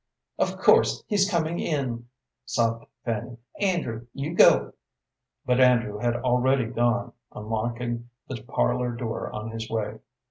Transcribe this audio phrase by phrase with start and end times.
[0.39, 2.07] "Of course he's comin' in,"
[2.43, 3.37] sobbed Fanny.
[3.59, 4.73] "Andrew, you go"
[5.45, 9.99] But Andrew had already gone, unlocking the parlor door on his way.